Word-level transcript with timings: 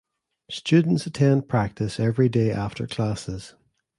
Students 0.49 1.05
attend 1.05 1.47
practice 1.47 1.99
every 1.99 2.27
day 2.27 2.49
after 2.51 2.87
classes. 2.87 3.53